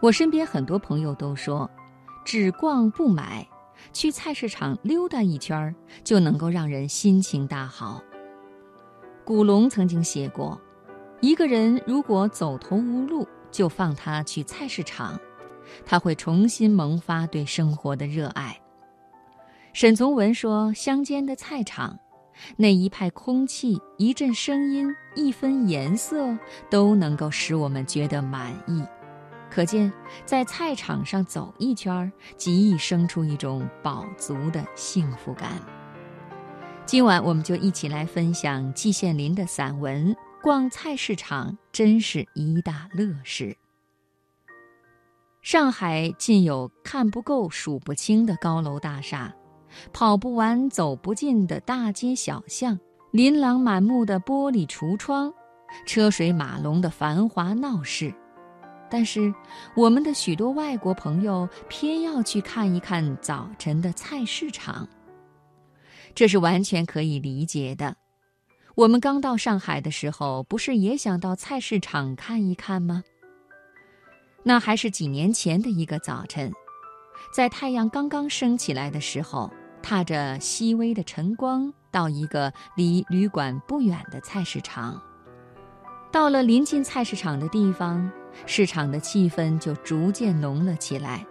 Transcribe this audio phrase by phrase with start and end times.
[0.00, 1.68] 我身边很多朋友都说，
[2.24, 3.46] 只逛不买，
[3.92, 8.02] 去菜市场溜达一圈儿就能够让人心情大好。
[9.24, 10.60] 古龙曾经写过，
[11.20, 15.18] 一个人如果走投无路，就放他去菜市场，
[15.84, 18.60] 他会重新萌发对生活的热爱。
[19.72, 21.98] 沈从文说，乡间的菜场，
[22.56, 26.36] 那一派空气、一阵声音、一分颜色，
[26.70, 28.82] 都能够使我们觉得满意。
[29.56, 29.90] 可见，
[30.26, 35.50] 在菜场上走一圈儿，极易生出一种饱足的幸福感。
[36.84, 43.44] 今晚我们就一起来分享季羡林的散文《逛菜市场真是一大乐事》。
[45.40, 49.34] 上海尽有看不够、数不清的高楼大厦，
[49.90, 52.78] 跑不完、走不尽的大街小巷，
[53.10, 55.32] 琳琅满目的玻璃橱窗，
[55.86, 58.12] 车水马龙的繁华闹市。
[58.88, 59.34] 但是，
[59.74, 64.88] 我们的许多外国朋友偏要去看一看早晨的菜市场。
[66.14, 67.96] 这是完全可以理解的。
[68.74, 73.02] 我们刚到上海的时候，不是也想到菜市场看一看吗？
[74.42, 76.52] 那还是几年前的一个早晨，
[77.34, 79.50] 在太阳刚刚升起来的时候，
[79.82, 85.02] 踏着细微的晨光，到一个离旅馆不远的菜市场。
[86.16, 88.10] 到了临近菜市场的地方。
[88.46, 91.26] 市场的气氛就逐渐浓了起来，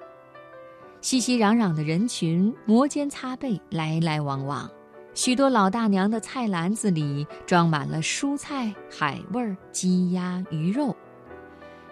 [1.01, 4.69] 熙熙攘攘的人群摩肩擦背，来来往往。
[5.15, 10.95] 许多老大娘的菜篮子里装满了蔬菜、海味、鸡鸭鱼肉，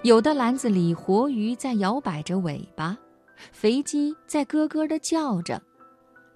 [0.04, 2.96] 有的篮子里活鱼在摇摆着尾巴，
[3.52, 5.60] 肥鸡在咯咯地叫着。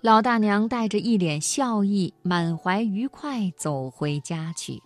[0.01, 4.81] 老大娘带着一脸笑意，满怀愉快走回家去。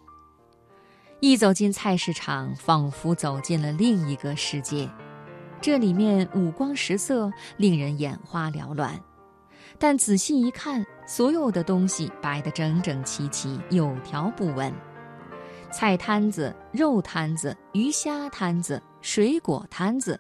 [1.22, 4.90] 一走进菜市场，仿佛走进了另一个世界。
[5.62, 9.00] 这里面五光十色，令人眼花缭乱。
[9.78, 14.74] 但仔细一看，所有的东西摆得整整齐齐，有条不紊。
[15.72, 20.20] 菜摊子、肉摊子、鱼虾摊子、水果摊子，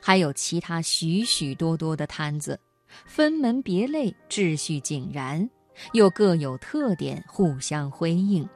[0.00, 2.56] 还有其他许许多多的摊子，
[3.04, 5.50] 分门别类，秩序井然，
[5.94, 8.48] 又各有特点，互相辉映。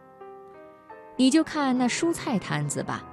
[1.23, 3.05] 你就看那蔬菜摊子吧，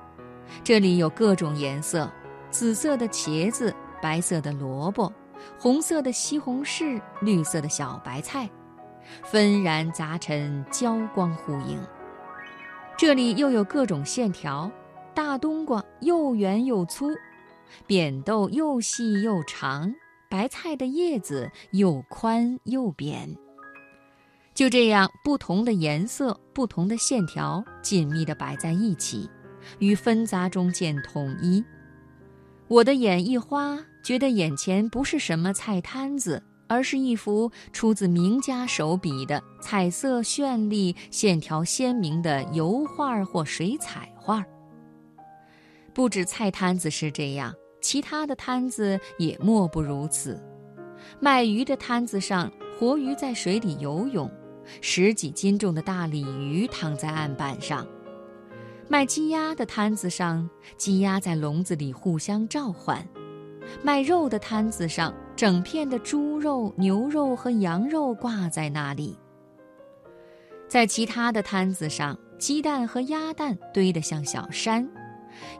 [0.63, 2.11] 这里有各种颜色：
[2.49, 3.71] 紫色的茄子，
[4.01, 5.13] 白色的萝卜，
[5.59, 8.49] 红色的西红柿，绿色的小白菜，
[9.23, 11.79] 纷然杂陈，交光互映。
[12.97, 14.71] 这里又有各种线条：
[15.13, 17.11] 大冬瓜又圆又粗，
[17.85, 19.93] 扁豆又细又长，
[20.31, 23.37] 白菜的叶子又宽又扁。
[24.59, 29.29] 就这样，不同的颜色、不同的线条紧密地摆在一起，
[29.77, 31.63] 与纷杂中见统一。
[32.67, 44.45] 我的眼一花，觉得眼前不是什么菜摊子，而是一幅出自名家手笔的彩色绚丽、线条鲜明的油画或水彩画。
[45.93, 50.37] 不止菜摊子是这样，其他的摊子也莫不如此。
[51.21, 54.29] 卖鱼的摊子上，活鱼在水里游泳。
[54.81, 57.85] 十几斤重的大鲤鱼躺在案板上，
[58.88, 63.03] 卖鸡鸭的摊子上，鸡鸭在笼子里互相召唤；
[63.84, 69.18] 卖肉的摊子上，整片的猪肉、牛肉和羊肉挂在那里。
[70.68, 74.88] 在其他的摊子上，鸡蛋和鸭蛋堆得像小山，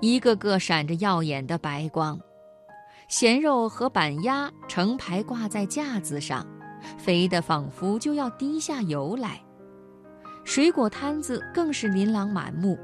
[0.02, 2.18] 一个个闪着耀眼的白光；
[3.08, 6.46] 咸肉和板鸭成排挂在架子上。
[6.98, 9.42] 肥得仿佛就要滴下油来，
[10.44, 12.78] 水果摊子更是琳琅满目，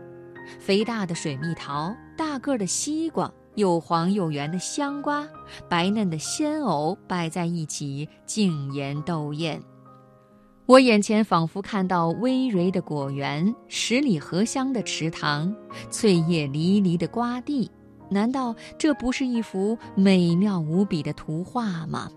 [0.60, 5.28] 肥大的水蜜桃，大个的西瓜，又黄又圆的香瓜，
[5.70, 9.62] 白嫩的鲜藕摆在一起，竞妍斗艳。
[10.68, 15.56] 我眼前仿佛看到葳蕤的果园，十里荷香的池塘，
[15.92, 17.70] 翠叶离离的瓜地，
[18.10, 22.10] 难道这不是一幅美妙无比的图画吗？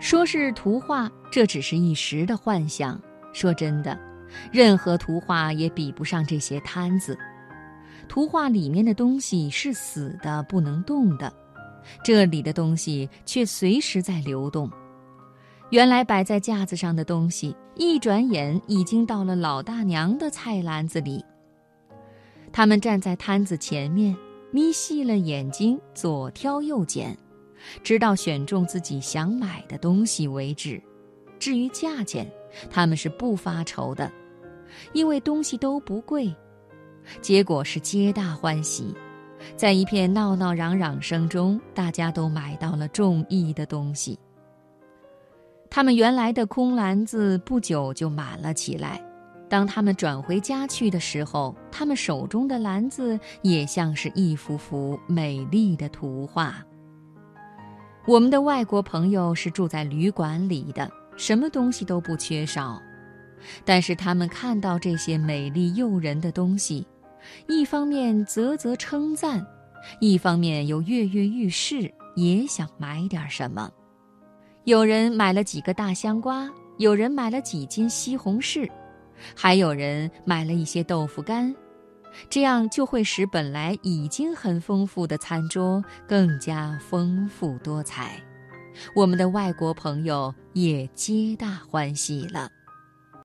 [0.00, 3.00] 说是图画，这只是一时的幻想。
[3.32, 3.96] 说真的，
[4.50, 7.16] 任何图画也比不上这些摊子。
[8.08, 11.32] 图画里面的东西是死的，不能动的，
[12.02, 14.68] 这里的东西却随时在流动。
[15.68, 21.24] 原来摆在架子上的东西，一转眼已经到了老大娘的菜篮子里。
[22.50, 24.16] 他们站在摊子前面，
[24.50, 27.16] 眯细了眼睛，左挑右拣。
[27.82, 30.82] 直到选中自己想买的东西为止，
[31.38, 32.30] 至于价钱，
[32.70, 34.10] 他们是不发愁的，
[34.92, 36.34] 因为东西都不贵。
[37.20, 38.94] 结果是皆大欢喜，
[39.56, 44.18] 在一片闹闹嚷嚷声中，大家都买到了中意的东西。
[45.70, 49.02] 他们原来的空篮子不久就满了起来。
[49.48, 56.64] 当他们转回家去的时候，他们手中的篮子也像是一幅幅美丽的图画。
[58.10, 62.82] 我们的外国朋友是住在旅馆里的，什么东西都不缺少。
[63.64, 66.84] 但是他们看到这些美丽诱人的东西，
[67.46, 69.46] 一方面啧啧称赞，
[70.00, 73.70] 一方面又跃跃欲试，也想买点什么。
[74.64, 78.68] 有人买了几个大香瓜，有人买了几斤西红柿。
[79.36, 81.54] 还有人买了一些豆腐干，
[82.28, 88.20] 这样就会使本来已经很丰富的餐桌更加丰富多彩。
[88.94, 92.59] 我们的外国朋友也皆大欢喜了。